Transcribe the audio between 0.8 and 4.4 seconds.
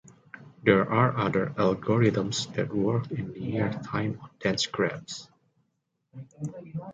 are other algorithms that work in linear time on